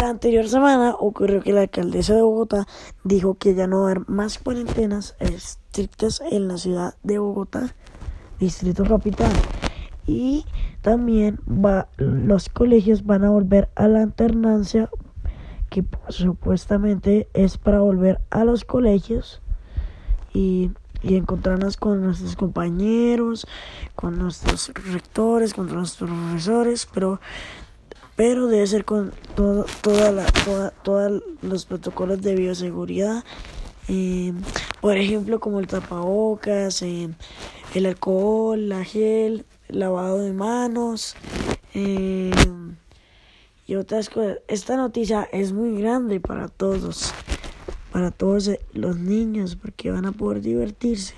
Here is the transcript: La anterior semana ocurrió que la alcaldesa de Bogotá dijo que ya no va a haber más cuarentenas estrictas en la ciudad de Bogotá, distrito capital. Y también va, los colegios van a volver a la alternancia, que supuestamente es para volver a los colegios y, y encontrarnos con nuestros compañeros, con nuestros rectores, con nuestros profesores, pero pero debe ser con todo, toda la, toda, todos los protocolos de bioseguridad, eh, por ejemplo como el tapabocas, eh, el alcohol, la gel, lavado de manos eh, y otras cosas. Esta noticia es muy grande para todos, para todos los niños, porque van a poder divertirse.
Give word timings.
La 0.00 0.08
anterior 0.08 0.48
semana 0.48 0.94
ocurrió 0.98 1.40
que 1.42 1.52
la 1.52 1.62
alcaldesa 1.62 2.14
de 2.14 2.22
Bogotá 2.22 2.66
dijo 3.04 3.34
que 3.34 3.54
ya 3.54 3.66
no 3.66 3.80
va 3.80 3.88
a 3.88 3.90
haber 3.92 4.08
más 4.08 4.38
cuarentenas 4.38 5.16
estrictas 5.18 6.22
en 6.30 6.48
la 6.48 6.58
ciudad 6.58 6.94
de 7.02 7.18
Bogotá, 7.18 7.74
distrito 8.38 8.84
capital. 8.84 9.32
Y 10.06 10.44
también 10.82 11.40
va, 11.46 11.88
los 11.96 12.48
colegios 12.48 13.04
van 13.04 13.24
a 13.24 13.30
volver 13.30 13.70
a 13.74 13.88
la 13.88 14.02
alternancia, 14.02 14.90
que 15.70 15.84
supuestamente 16.08 17.28
es 17.32 17.56
para 17.56 17.80
volver 17.80 18.20
a 18.30 18.44
los 18.44 18.64
colegios 18.64 19.40
y, 20.34 20.70
y 21.02 21.16
encontrarnos 21.16 21.76
con 21.76 22.02
nuestros 22.02 22.36
compañeros, 22.36 23.46
con 23.94 24.18
nuestros 24.18 24.70
rectores, 24.92 25.54
con 25.54 25.72
nuestros 25.72 26.10
profesores, 26.10 26.88
pero 26.92 27.20
pero 28.16 28.46
debe 28.46 28.66
ser 28.66 28.84
con 28.84 29.12
todo, 29.34 29.64
toda 29.80 30.12
la, 30.12 30.24
toda, 30.26 30.70
todos 30.70 31.22
los 31.40 31.66
protocolos 31.66 32.22
de 32.22 32.34
bioseguridad, 32.34 33.24
eh, 33.88 34.32
por 34.80 34.96
ejemplo 34.96 35.40
como 35.40 35.60
el 35.60 35.66
tapabocas, 35.66 36.82
eh, 36.82 37.08
el 37.74 37.86
alcohol, 37.86 38.68
la 38.68 38.84
gel, 38.84 39.44
lavado 39.68 40.18
de 40.18 40.32
manos 40.32 41.16
eh, 41.74 42.30
y 43.66 43.74
otras 43.76 44.08
cosas. 44.08 44.38
Esta 44.48 44.76
noticia 44.76 45.28
es 45.32 45.52
muy 45.52 45.80
grande 45.80 46.20
para 46.20 46.48
todos, 46.48 47.12
para 47.90 48.10
todos 48.10 48.50
los 48.72 48.98
niños, 48.98 49.56
porque 49.56 49.90
van 49.90 50.04
a 50.04 50.12
poder 50.12 50.42
divertirse. 50.42 51.14